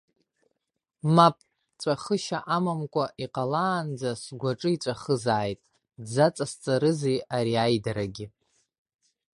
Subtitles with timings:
[1.15, 1.37] Мап,
[1.81, 5.59] ҵәахышьа амамкәа иҟалаанӡа сгәаҿы иҵәахызааит,
[6.05, 8.25] дзаҵасҵарызеи ари аидарагьы!